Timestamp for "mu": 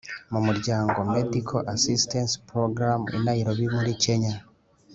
0.31-0.39